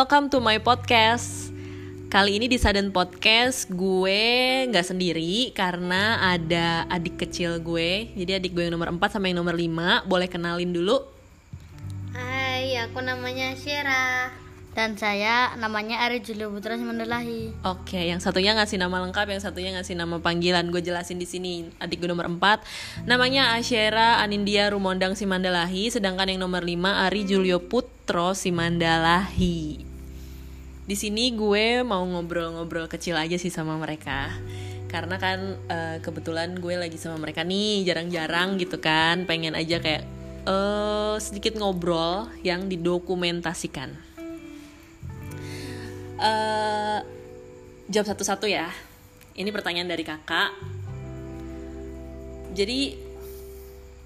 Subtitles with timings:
[0.00, 1.52] Welcome to my podcast.
[2.08, 4.24] Kali ini di Sudden Podcast gue
[4.72, 8.08] nggak sendiri karena ada adik kecil gue.
[8.16, 10.08] Jadi adik gue yang nomor 4 sama yang nomor 5.
[10.08, 11.04] Boleh kenalin dulu.
[12.16, 14.32] Hai, aku namanya Syera.
[14.72, 17.60] Dan saya namanya Ari Julio Putra Simandalahi.
[17.68, 20.64] Oke, yang satunya ngasih nama lengkap, yang satunya ngasih nama panggilan.
[20.72, 21.68] Gue jelasin di sini.
[21.76, 27.60] Adik gue nomor 4 namanya Asyera Anindya Rumondang Simandalahi, sedangkan yang nomor 5 Ari Julio
[27.60, 29.89] Putro Simandalahi.
[30.90, 34.34] Di sini gue mau ngobrol-ngobrol kecil aja sih sama mereka.
[34.90, 39.22] Karena kan eh, kebetulan gue lagi sama mereka nih, jarang-jarang gitu kan.
[39.22, 40.02] Pengen aja kayak
[40.50, 44.10] eh sedikit ngobrol yang didokumentasikan
[46.20, 46.98] eh
[47.88, 48.68] jawab satu-satu ya.
[49.34, 50.52] Ini pertanyaan dari kakak.
[52.52, 52.92] Jadi,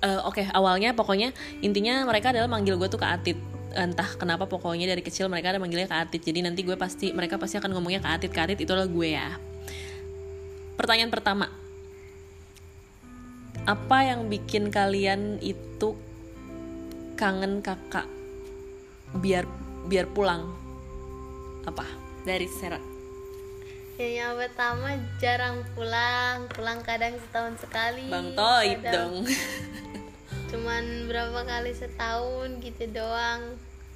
[0.04, 3.53] eh, oke awalnya pokoknya intinya mereka adalah manggil gue tuh Kak Atit.
[3.74, 6.22] Entah kenapa pokoknya dari kecil mereka ada manggilnya Kak Atit.
[6.22, 8.30] Jadi nanti gue pasti mereka pasti akan ngomongnya Kak Atit.
[8.30, 9.34] Kak Atit itulah gue ya.
[10.78, 11.46] Pertanyaan pertama.
[13.64, 15.96] Apa yang bikin kalian itu
[17.14, 18.06] kangen kakak
[19.18, 19.46] biar
[19.86, 20.50] biar pulang?
[21.64, 21.86] Apa?
[22.26, 22.94] Dari Sera.
[23.94, 28.10] Yang pertama jarang pulang, pulang kadang setahun sekali.
[28.10, 29.30] Bang Toib kadang dong.
[30.50, 33.54] Cuman berapa kali setahun gitu doang.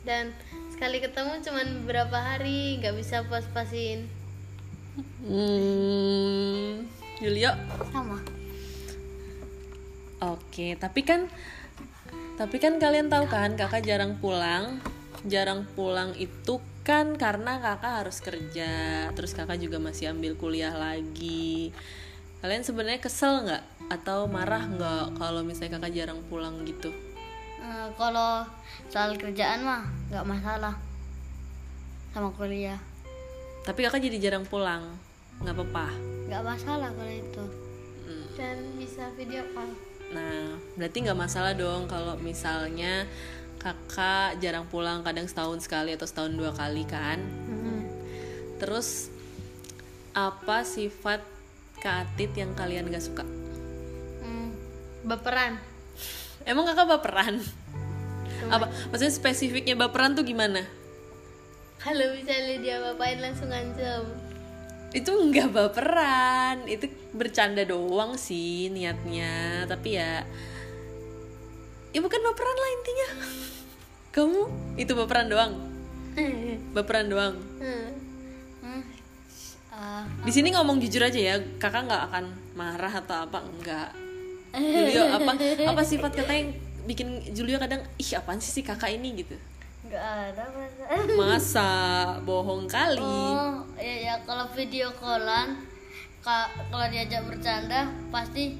[0.08, 0.32] Dan
[0.72, 4.08] sekali ketemu cuman berapa hari, nggak bisa pas-pasin.
[5.20, 6.88] Hmm,
[7.20, 7.52] Julio.
[7.92, 8.16] Sama.
[10.24, 11.28] Oke, tapi kan
[12.40, 14.80] tapi kan kalian tahu kan kakak jarang pulang.
[15.28, 18.70] Jarang pulang itu kan karena kakak harus kerja,
[19.12, 21.68] terus kakak juga masih ambil kuliah lagi.
[22.40, 26.94] Kalian sebenarnya kesel nggak atau marah nggak kalau misalnya kakak jarang pulang gitu?
[27.68, 28.48] Eh, kalau
[28.88, 30.74] soal kerjaan mah nggak masalah.
[32.16, 32.80] Sama kuliah
[33.68, 34.96] Tapi kakak jadi jarang pulang,
[35.44, 35.92] nggak apa-apa.
[36.32, 37.44] nggak masalah kalau itu.
[38.32, 39.68] Dan bisa video call.
[40.16, 43.04] Nah, berarti nggak masalah dong kalau misalnya
[43.60, 47.20] kakak jarang pulang kadang setahun sekali atau setahun dua kali kan?
[48.56, 49.12] Terus
[50.16, 51.20] apa sifat
[51.78, 53.22] Kak Atit yang kalian gak suka?
[54.24, 54.50] Hmm,
[55.06, 55.67] baperan.
[56.48, 57.44] Emang kakak baperan?
[58.48, 58.72] Apa?
[58.88, 60.64] Maksudnya spesifiknya baperan tuh gimana?
[61.76, 64.08] Kalau misalnya dia bapain langsung ngancam.
[64.96, 69.68] Itu nggak baperan, itu bercanda doang sih niatnya.
[69.68, 70.24] Tapi ya,
[71.92, 73.08] ya bukan baperan lah intinya.
[74.16, 74.40] Kamu
[74.80, 75.52] itu baperan doang,
[76.74, 77.36] baperan doang.
[77.60, 77.88] Hmm.
[78.64, 78.82] Hmm.
[80.24, 82.24] Di sini ngomong jujur aja ya, kakak nggak akan
[82.56, 84.07] marah atau apa enggak.
[84.54, 85.32] Julio apa
[85.68, 86.50] apa sifat kakak yang
[86.88, 89.36] bikin Julio kadang ih apaan sih si kakak ini gitu.
[89.88, 90.84] nggak ada masa.
[91.16, 91.70] Masa
[92.28, 93.00] bohong kali.
[93.00, 95.64] Oh, ya ya kalau video callan
[96.20, 98.56] ka- kalau diajak bercanda pasti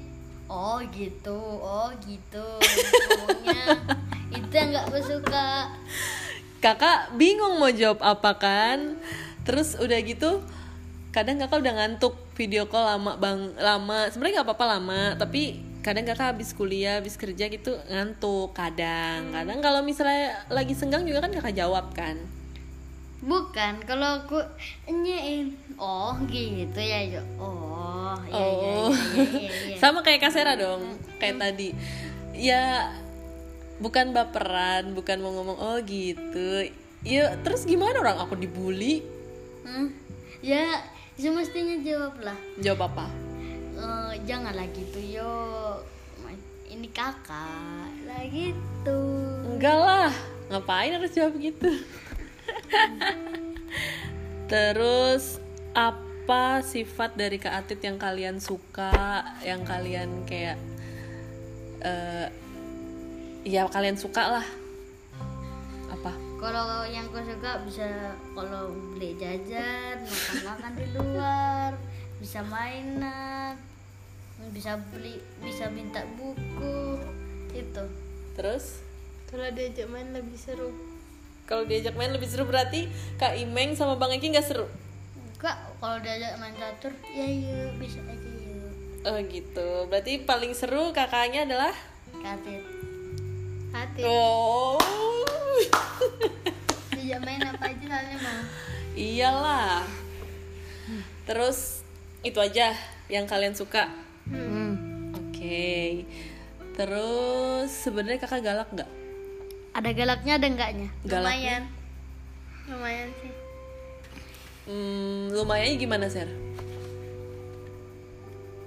[0.49, 2.47] oh gitu, oh gitu.
[2.57, 3.77] Ngomongnya
[4.41, 5.69] itu yang nggak suka.
[6.61, 8.97] Kakak bingung mau jawab apa kan.
[9.45, 10.41] Terus udah gitu
[11.09, 15.57] kadang kakak udah ngantuk video call lama bang lama sebenarnya nggak apa-apa lama tapi
[15.89, 19.33] kadang kakak habis kuliah habis kerja gitu ngantuk kadang.
[19.33, 22.13] Kadang kalau misalnya lagi senggang juga kan kakak jawab kan?
[23.25, 24.37] Bukan, kalau aku
[24.85, 25.57] nyein.
[25.81, 28.93] Oh gitu ya Oh iya iya Oh.
[29.17, 29.75] iya iya, iya.
[29.81, 31.73] sama kayak kasera dong kayak tadi.
[32.37, 32.93] Ya
[33.81, 36.69] bukan baperan bukan mau ngomong oh gitu.
[37.01, 38.21] Ya terus gimana orang?
[38.29, 39.01] Aku dibully?
[39.65, 39.89] Hmm,
[40.45, 40.85] Ya
[41.17, 42.37] semestinya jawab lah.
[42.61, 43.09] Jawab apa?
[43.79, 45.31] Eh, Janganlah gitu yo
[46.79, 47.91] Ini kakak.
[48.07, 48.99] Lah gitu.
[49.51, 50.11] Enggak lah
[50.47, 51.67] ngapain harus jawab gitu?
[54.47, 55.43] Terus
[55.75, 60.55] apa sifat dari Kak Atit yang kalian suka yang kalian kayak
[61.83, 62.31] eh
[63.43, 64.47] ya kalian suka lah.
[65.91, 66.15] Apa?
[66.39, 71.75] Kalau yang aku suka bisa Kalau beli jajan Makan-makan di luar
[72.23, 73.59] Bisa mainan
[74.49, 76.97] Bisa beli Bisa minta buku
[77.51, 77.83] Itu
[78.33, 78.79] terus?
[79.27, 80.71] Kalau diajak main lebih seru.
[81.43, 82.87] kalau diajak main lebih seru berarti
[83.17, 84.69] Kak Imeng sama Bang Eki nggak seru?
[85.37, 88.37] Enggak Kalau diajak main catur Ya yuk bisa aja yuk
[88.99, 89.87] oh gitu.
[89.87, 91.71] Berarti paling seru kakaknya adalah?
[92.19, 92.59] Katit.
[93.71, 94.01] Hati.
[94.03, 94.75] oh.
[96.95, 98.39] Diajak main apa aja soalnya mau.
[98.99, 99.87] iyalah.
[101.23, 101.85] Terus
[102.25, 102.75] itu aja
[103.07, 103.87] yang kalian suka
[105.49, 106.05] Hmm.
[106.05, 106.05] oke
[106.75, 108.91] terus sebenarnya kakak galak nggak
[109.71, 110.89] Ada galaknya ada enggaknya?
[111.03, 111.63] galaknya Lumayan.
[112.67, 113.33] lumayan sih
[114.63, 116.29] Hmm, lumayan gimana, Ser?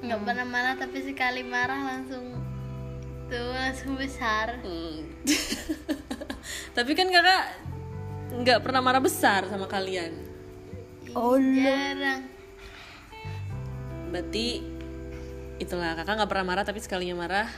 [0.02, 2.26] nggak pernah marah tapi sekali marah langsung
[3.30, 5.06] tuh langsung besar Hmm.
[6.74, 7.44] Tapi kan kakak
[8.34, 10.10] nggak pernah marah besar sama kalian.
[11.14, 12.26] Oh, jarang
[14.10, 14.71] Berarti
[15.62, 17.48] itulah kakak nggak pernah marah tapi sekalinya marah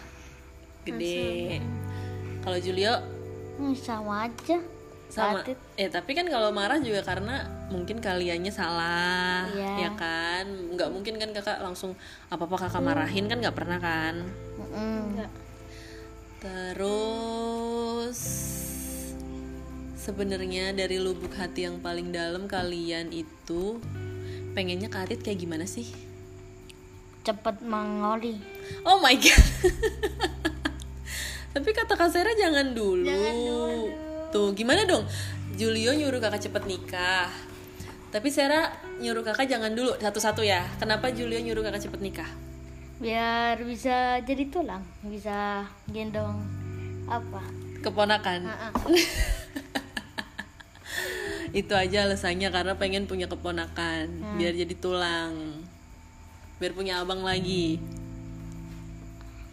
[0.85, 1.59] gede.
[2.41, 2.95] Kalau Julio
[3.55, 4.59] Hmm, sama aja
[5.07, 5.47] sama
[5.79, 9.87] eh tapi kan kalau marah juga karena mungkin kaliannya salah Iya.
[9.87, 10.43] ya kan
[10.75, 11.95] nggak mungkin kan kakak langsung
[12.29, 14.27] apa apa kakak marahin kan nggak pernah kan.
[14.75, 15.31] Nggak.
[16.45, 18.21] terus
[19.95, 23.79] sebenarnya dari lubuk hati yang paling dalam kalian itu
[24.53, 25.89] pengennya karit kayak gimana sih
[27.25, 28.37] cepet mengoli
[28.85, 29.45] oh my god
[31.55, 33.07] tapi kata Kak Sera jangan dulu.
[33.07, 33.87] Jangan dulu.
[34.35, 35.07] Tuh, gimana dong?
[35.55, 37.31] Julio nyuruh kakak cepet nikah.
[38.11, 40.67] Tapi Sera nyuruh kakak jangan dulu satu-satu ya.
[40.83, 42.27] Kenapa Julio nyuruh kakak cepet nikah?
[43.03, 46.41] biar bisa jadi tulang bisa gendong
[47.11, 47.43] apa
[47.85, 48.49] Keponakan.
[48.49, 48.73] Ah, ah.
[51.53, 55.64] Itu aja alasannya karena pengen punya keponakan, biar jadi tulang.
[56.57, 57.79] Biar punya abang lagi.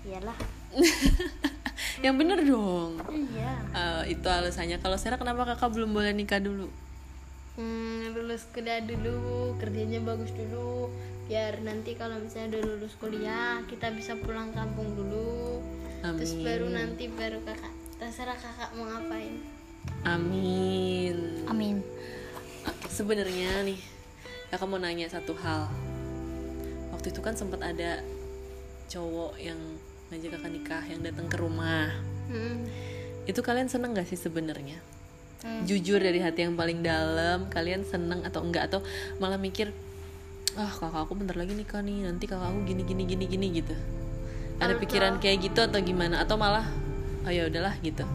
[0.02, 0.38] iyalah
[2.06, 2.92] Yang bener dong.
[3.12, 4.78] iya Eh, itu alasannya.
[4.78, 6.68] Kalau Sera kenapa kakak belum boleh nikah dulu?
[7.52, 10.88] hmm, lulus kuliah dulu kerjanya bagus dulu
[11.28, 15.60] biar nanti kalau misalnya udah lulus kuliah kita bisa pulang kampung dulu
[16.02, 16.44] terus Amin.
[16.48, 17.70] baru nanti baru kakak
[18.00, 19.36] terserah kakak mau ngapain
[20.04, 21.44] Amin.
[21.46, 21.84] amin
[22.64, 23.78] Oke, sebenarnya nih
[24.48, 25.68] kakak mau nanya satu hal.
[27.02, 27.98] Waktu itu kan sempat ada
[28.86, 29.58] cowok yang
[30.14, 31.90] ngajak kakak nikah yang datang ke rumah.
[32.30, 32.62] hmm.
[33.26, 34.78] Itu kalian seneng gak sih sebenarnya?
[35.42, 35.66] Hmm.
[35.66, 38.86] Jujur dari hati yang paling dalam, kalian seneng atau enggak atau
[39.18, 39.74] malah mikir,
[40.54, 43.74] ah kakak aku bentar lagi nikah nih, nanti kakak aku gini gini gini gini gitu.
[44.62, 46.22] Ada pikiran kayak gitu atau gimana?
[46.22, 46.70] Atau malah,
[47.26, 48.06] oh ya udahlah gitu.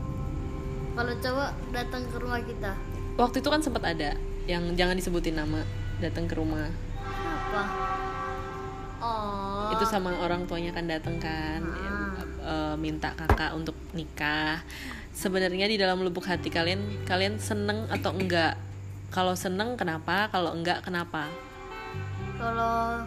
[0.94, 2.70] kalau cowok datang ke rumah kita
[3.18, 4.14] Waktu itu kan sempat ada
[4.46, 5.66] yang jangan disebutin nama
[5.98, 6.70] datang ke rumah.
[7.02, 7.95] apa oh
[9.76, 11.60] itu sama orang tuanya kan datang kan
[12.46, 14.64] eh, minta kakak untuk nikah.
[15.16, 18.56] Sebenarnya di dalam lubuk hati kalian kalian seneng atau enggak?
[19.08, 20.28] Kalau seneng kenapa?
[20.28, 21.28] Kalau enggak kenapa?
[22.36, 23.00] Kalau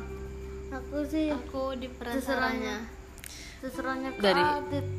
[0.74, 2.77] aku sih aku di perasaannya.
[3.60, 4.89] Terserahnya Dari-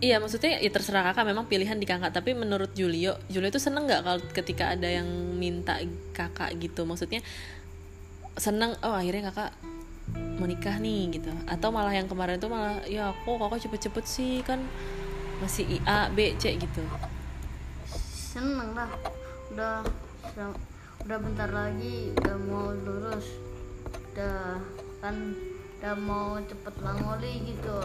[0.00, 2.14] iya maksudnya ya terserah kakak memang pilihan di kakak.
[2.14, 5.82] Tapi menurut Julio Julio itu seneng nggak kalau ketika ada yang minta
[6.14, 6.86] kakak gitu?
[6.86, 7.26] Maksudnya
[8.38, 9.50] seneng oh akhirnya kakak
[10.40, 11.28] mau nikah nih gitu.
[11.44, 14.64] Atau malah yang kemarin itu malah ya kok kakak cepet-cepet sih kan
[15.44, 16.80] masih IA B C gitu.
[18.08, 18.88] Seneng lah.
[19.52, 19.84] Udah
[20.32, 20.48] udah,
[21.04, 23.28] udah bentar lagi udah mau lulus.
[24.16, 24.56] Udah
[25.04, 25.36] kan
[25.76, 27.78] udah mau cepet langoli gitu.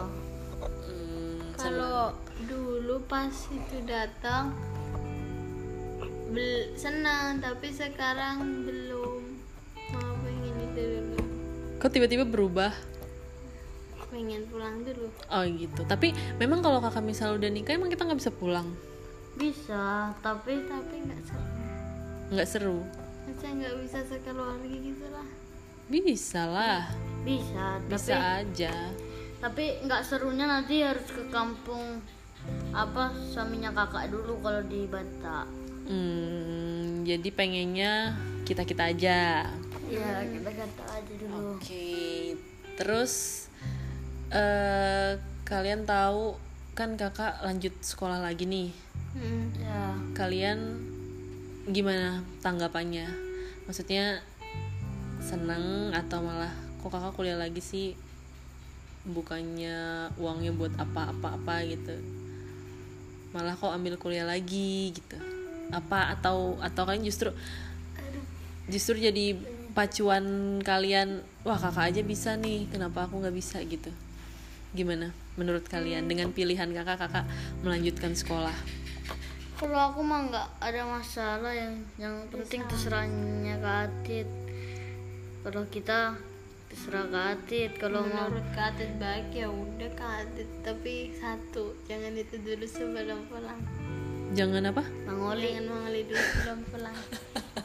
[0.56, 2.16] Hmm, kalau
[2.48, 4.56] dulu pas itu datang
[6.32, 7.44] bel senang.
[7.44, 8.95] Tapi sekarang belum
[11.86, 12.74] Kok tiba-tiba berubah?
[14.10, 15.86] pengen pulang dulu Oh gitu.
[15.86, 18.66] Tapi memang kalau kakak misal udah nikah emang kita nggak bisa pulang,
[19.38, 21.46] bisa tapi tapi nggak seru
[22.34, 22.78] nggak seru.
[23.22, 25.28] masa nggak bisa sekeluarga gitu lah
[25.86, 26.82] Bisa lah,
[27.22, 28.74] bisa bisa tapi aja.
[29.38, 32.02] tapi nggak serunya nanti harus ke kampung
[32.74, 35.46] apa suaminya kakak dulu kalau di Batak
[35.86, 39.46] Hmm, jadi pengennya kita kita aja.
[39.86, 41.88] Ya kita kata aja dulu Oke.
[42.76, 43.46] Terus
[44.34, 45.16] eh
[45.46, 46.34] kalian tahu
[46.76, 48.68] kan kakak lanjut sekolah lagi nih.
[49.16, 49.48] Hmm.
[49.56, 50.58] ya Kalian
[51.70, 53.08] gimana tanggapannya?
[53.64, 54.20] Maksudnya
[55.22, 56.52] seneng atau malah
[56.82, 57.96] kok kakak kuliah lagi sih?
[59.06, 61.96] Bukannya uangnya buat apa-apa-apa gitu.
[63.32, 65.16] Malah kok ambil kuliah lagi gitu.
[65.70, 67.30] Apa atau atau kalian justru
[68.66, 70.24] justru jadi pacuan
[70.64, 73.60] kalian wah kakak aja bisa nih kenapa aku nggak bisa?
[73.60, 73.92] Gitu.
[74.72, 76.08] Gimana menurut kalian?
[76.08, 77.28] Dengan pilihan kakak kakak
[77.60, 78.56] melanjutkan sekolah.
[79.60, 84.28] Kalau aku mah nggak ada masalah yang yang penting terserahnya ke Atit.
[85.44, 86.16] Kalau kita
[86.72, 87.70] terserah ke Atit.
[87.76, 93.60] Kalau mau menurut kadet baik ya udah kadet tapi satu jangan itu dulu sebelum pulang.
[94.32, 94.84] Jangan apa?
[95.04, 95.52] Mangoli.
[95.52, 96.96] Jangan mengeli dulu sebelum pulang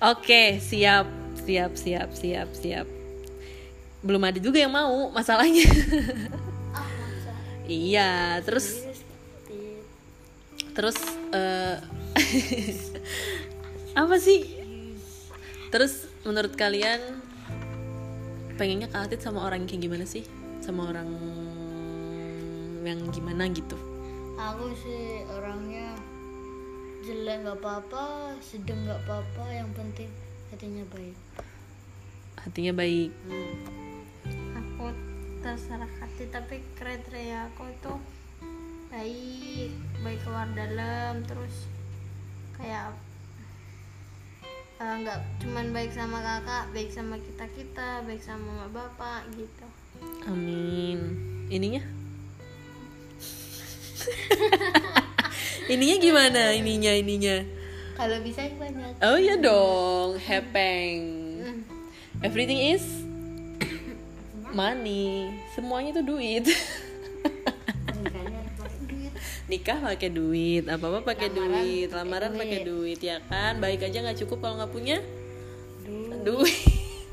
[0.00, 1.06] oke siap
[1.40, 2.86] siap siap siap siap.
[4.02, 5.66] Belum ada juga yang mau masalahnya.
[7.66, 8.86] Iya terus?
[10.70, 10.94] Terus
[11.34, 11.82] eh
[14.00, 14.62] apa sih?
[15.74, 17.02] Terus menurut kalian
[18.54, 20.22] pengennya Kak Atit sama orang yang kayak gimana sih?
[20.62, 21.10] Sama orang
[22.86, 23.74] yang gimana gitu?
[24.38, 25.90] Aku sih orangnya
[27.06, 30.10] jelek nggak apa-apa sedang nggak apa-apa yang penting
[30.50, 31.14] hatinya baik.
[32.34, 33.14] Hatinya baik.
[34.58, 34.90] Aku
[35.38, 37.94] terserah hati tapi kriteria aku itu
[38.90, 39.70] baik
[40.02, 41.70] baik keluar dalam terus
[42.58, 42.90] kayak
[44.82, 49.66] eh, nggak cuman baik sama kakak baik sama kita kita baik sama mama bapak gitu.
[50.26, 51.14] Amin.
[51.54, 51.86] Ininya
[55.66, 56.42] ininya gimana?
[56.54, 57.36] Ininya ininya.
[57.96, 59.00] Kalau bisa yang banyak.
[59.00, 60.20] Oh iya dong.
[60.20, 61.00] Hepeng.
[62.20, 62.84] Everything is
[64.52, 65.32] money.
[65.56, 66.44] Semuanya pakai duit.
[69.46, 73.62] Nikah pakai duit apa apa pakai duit lamaran pakai duit ya kan?
[73.62, 74.98] Baik aja nggak cukup kalau nggak punya
[76.26, 76.58] duit.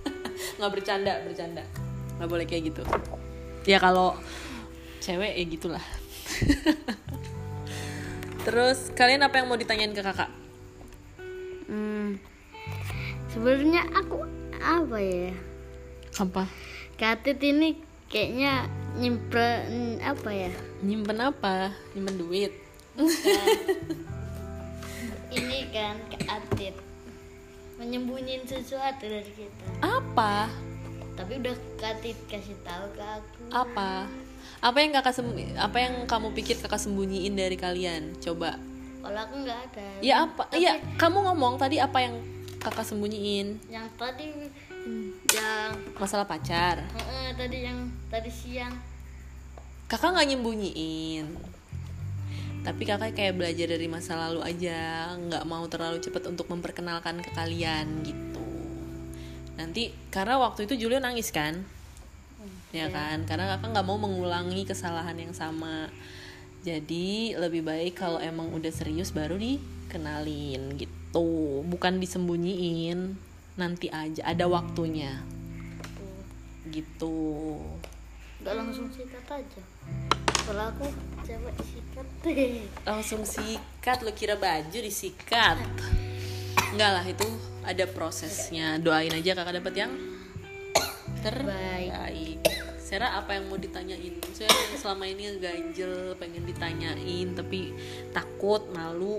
[0.57, 1.63] Nggak bercanda bercanda.
[2.17, 2.81] Nggak boleh kayak gitu.
[3.69, 4.17] Ya kalau
[5.03, 5.83] cewek ya gitulah
[8.43, 10.31] terus kalian apa yang mau ditanyain ke kakak?
[11.67, 12.19] Hmm.
[13.31, 14.21] sebenarnya aku
[14.59, 15.33] apa ya?
[16.19, 16.45] Apa?
[16.99, 17.79] Katit ini
[18.11, 18.67] kayaknya
[18.99, 20.51] nyimpen apa ya?
[20.85, 21.73] Nyimpen apa?
[21.97, 22.53] Nyimpen duit.
[25.33, 26.77] Ini kan Katit
[27.81, 29.65] menyembunyiin sesuatu dari kita.
[29.81, 30.45] Apa?
[31.17, 33.41] Tapi udah Katit kasih tahu ke aku.
[33.49, 34.05] Apa
[34.63, 38.15] apa yang kakak sem- apa yang kamu pikir kakak sembunyiin dari kalian?
[38.23, 38.55] Coba.
[39.03, 39.87] Kalau aku nggak ada.
[39.99, 42.15] Ya apa iya kamu ngomong tadi apa yang
[42.63, 43.59] kakak sembunyiin?
[43.67, 44.27] Yang tadi
[45.35, 46.79] yang masalah pacar.
[46.95, 48.71] Eh, tadi yang tadi siang.
[49.91, 51.27] Kakak nggak nyembunyiin.
[52.63, 55.11] Tapi kakak kayak belajar dari masa lalu aja.
[55.19, 58.43] Nggak mau terlalu cepat untuk memperkenalkan ke kalian gitu.
[59.59, 61.67] Nanti karena waktu itu Julio nangis kan
[62.73, 63.23] ya kan?
[63.29, 65.87] Karena kakak nggak mau mengulangi kesalahan yang sama.
[66.65, 71.61] Jadi lebih baik kalau emang udah serius baru dikenalin gitu.
[71.69, 73.13] Bukan disembunyiin
[73.55, 75.21] nanti aja ada waktunya.
[76.73, 77.61] Gitu.
[78.41, 79.61] Nggak langsung sikat aja.
[80.43, 80.87] Kalau aku
[81.23, 82.07] cewek sikat
[82.83, 85.55] langsung sikat lo kira baju disikat?
[86.73, 87.27] Enggak lah itu
[87.61, 88.81] ada prosesnya.
[88.81, 89.91] Doain aja kakak dapat yang
[91.23, 92.43] terbaik
[92.93, 94.21] Sera apa yang mau ditanyain?
[94.37, 97.73] Saya yang selama ini ganjel pengen ditanyain tapi
[98.13, 99.17] takut malu.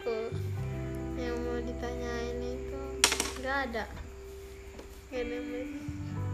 [0.00, 0.32] Aku
[1.20, 2.80] yang mau ditanyain itu
[3.44, 3.84] nggak ada.
[5.12, 5.36] Nggak ada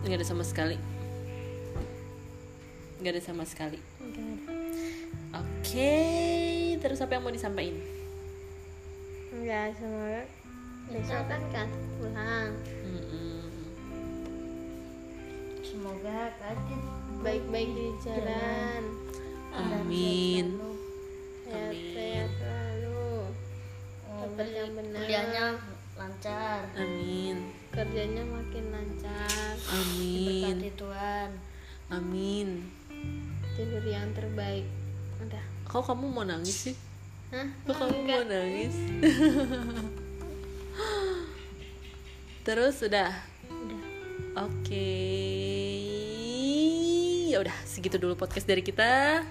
[0.07, 0.79] nggak ada sama sekali.
[3.03, 3.83] Nggak ada sama sekali.
[3.99, 5.43] Nggak ada.
[5.43, 5.99] Oke
[6.79, 7.83] terus apa yang mau disampaikan?
[9.43, 10.23] Nggak semoga
[10.87, 12.55] besok kan kan pulang
[15.85, 16.81] semoga Katit
[17.21, 18.83] baik-baik di jalan.
[19.53, 20.57] amin.
[21.45, 23.29] sehat-sehat selalu.
[24.09, 25.05] Dapat yang benar.
[25.05, 25.47] kuliahnya
[26.01, 26.65] lancar.
[26.81, 27.53] Amin.
[27.69, 29.53] Kerjanya makin lancar.
[29.69, 30.57] Amin.
[30.57, 31.31] Berkati Tuhan.
[31.93, 32.49] Amin.
[33.53, 34.65] Tidur yang terbaik.
[35.21, 36.77] Udah kok kamu mau nangis sih?
[37.29, 37.45] Hah?
[37.69, 38.73] Kok kamu mau nangis?
[42.49, 43.34] Terus udah.
[44.35, 44.91] Oke.
[47.31, 49.23] Ya udah, segitu dulu podcast dari kita.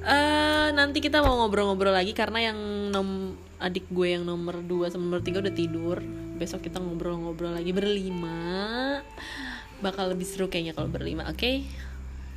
[0.00, 5.04] Eh nanti kita mau ngobrol-ngobrol lagi karena yang nom adik gue yang nomor 2 sama
[5.10, 5.98] nomor 3 udah tidur.
[6.38, 9.02] Besok kita ngobrol-ngobrol lagi berlima.
[9.82, 11.66] Bakal lebih seru kayaknya kalau berlima, oke?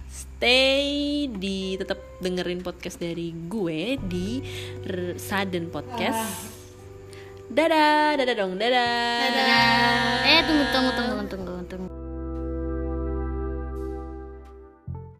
[0.09, 4.41] Stay di tetap dengerin podcast dari gue di
[4.85, 6.62] R- Sudden Podcast.
[7.51, 10.23] Dadah, dadah dong, dadah.
[10.23, 11.92] eh tunggu tunggu tunggu tunggu